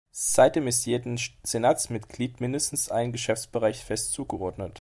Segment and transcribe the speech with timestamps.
[0.13, 4.69] Seitdem ist jedem Senatsmitglied mindestens ein Geschäftsbereich fest zugeordnet.